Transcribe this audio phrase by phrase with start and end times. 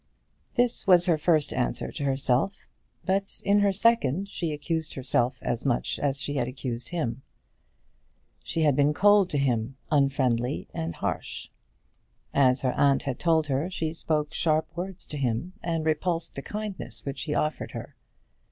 [0.55, 2.65] This was her first answer to herself.
[3.05, 7.21] But in her second she accused herself as much as she had before accused him.
[8.41, 11.49] She had been cold to him, unfriendly, and harsh.
[12.33, 16.41] As her aunt had told her, she spoke sharp words to him, and repulsed the
[16.41, 17.95] kindness which he offered her.